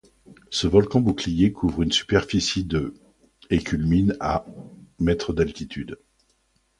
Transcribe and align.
Ce 0.49 0.65
volcan 0.65 0.99
bouclier 0.99 1.53
couvre 1.53 1.83
une 1.83 1.91
superficie 1.91 2.63
de 2.63 2.95
et 3.51 3.59
culmine 3.61 4.17
à 4.19 4.47
mètres 4.97 5.31
d'altitude. 5.31 5.99